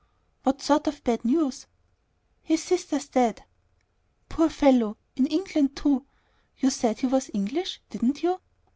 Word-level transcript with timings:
"What 0.41 0.63
sort 0.63 0.87
of 0.87 1.03
bad 1.03 1.23
news?" 1.23 1.67
"His 2.41 2.63
sister's 2.63 3.07
dead." 3.07 3.43
"Poor 4.29 4.49
fellow! 4.49 4.97
In 5.15 5.27
England 5.27 5.75
too! 5.75 6.07
You 6.57 6.71
said 6.71 6.99
he 7.01 7.05
was 7.05 7.29
English, 7.35 7.81
didn't 7.91 8.23
you?" 8.23 8.39